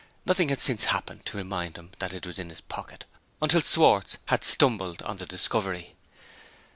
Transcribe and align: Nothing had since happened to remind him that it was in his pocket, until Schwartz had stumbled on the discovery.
Nothing 0.25 0.49
had 0.49 0.59
since 0.59 0.85
happened 0.85 1.27
to 1.27 1.37
remind 1.37 1.77
him 1.77 1.91
that 1.99 2.11
it 2.11 2.25
was 2.25 2.39
in 2.39 2.49
his 2.49 2.61
pocket, 2.61 3.05
until 3.39 3.61
Schwartz 3.61 4.17
had 4.25 4.43
stumbled 4.43 5.03
on 5.03 5.17
the 5.17 5.27
discovery. 5.27 5.95